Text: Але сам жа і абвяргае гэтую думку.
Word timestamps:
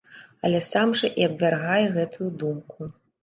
Але 0.47 0.61
сам 0.67 0.93
жа 1.01 1.09
і 1.21 1.27
абвяргае 1.29 1.85
гэтую 1.97 2.31
думку. 2.45 2.91